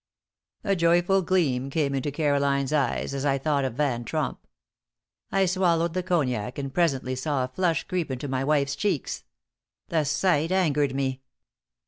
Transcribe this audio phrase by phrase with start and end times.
[0.63, 4.47] A joyful gleam came into Caroline's eyes as I thought of Van Tromp.
[5.31, 9.25] I swallowed the cognac and presently saw a flush creep into my wife's cheeks.
[9.89, 11.21] The sight angered me.